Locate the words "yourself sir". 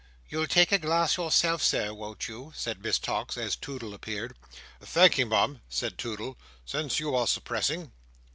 1.15-1.93